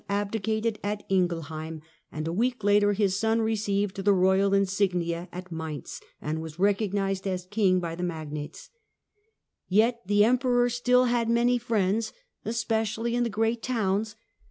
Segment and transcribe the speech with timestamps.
[0.09, 1.79] abdicated at Ingelheim,
[2.11, 2.35] and a and death ''.^.,,^...,,.
[2.35, 7.27] of Henry wccK later his SOU reccivcd the royal insignia at Mainz, and was recognized
[7.27, 8.71] as king by the magnates.
[9.69, 14.15] Yet the Emperor still had many friends, especially in the great towns.